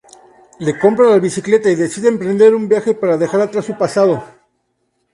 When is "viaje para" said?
2.67-3.19